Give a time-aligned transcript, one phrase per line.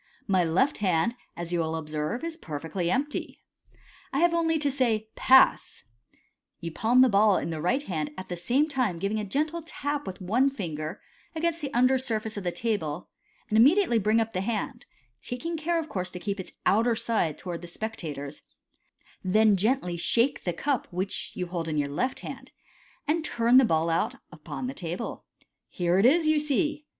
[0.27, 3.43] My left hand, as you will observe, is per fectly empty.
[4.11, 5.83] I have only to say, ■ Pass!
[5.97, 6.19] * n
[6.59, 9.61] (You palm the ball in the right hand, at the same time giving a gentle
[9.63, 10.99] tap with one finger
[11.35, 13.09] against the under surface of the table,
[13.47, 14.87] and immediately bring up the hand,
[15.21, 18.41] taking care, of course, to keep its outer side towards the specta tors;
[19.23, 22.49] then gently shake the cup which you hold in the left hand,
[23.07, 25.25] and turn the ball out upon the table)"
[25.69, 26.87] Here it is, you see.